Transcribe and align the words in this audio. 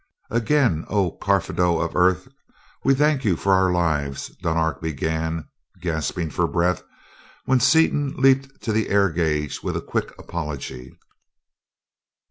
"Again, 0.31 0.83
oh 0.89 1.11
Karfedo 1.21 1.77
of 1.79 1.95
Earth, 1.95 2.27
we 2.83 2.95
thank 2.95 3.23
you 3.23 3.35
for 3.35 3.53
our 3.53 3.71
lives," 3.71 4.29
Dunark 4.41 4.81
began, 4.81 5.47
gasping 5.79 6.31
for 6.31 6.47
breath, 6.47 6.81
when 7.45 7.59
Seaton 7.59 8.15
leaped 8.17 8.63
to 8.63 8.71
the 8.71 8.89
air 8.89 9.11
gauge 9.11 9.61
with 9.61 9.77
a 9.77 9.79
quick 9.81 10.11
apology. 10.17 10.91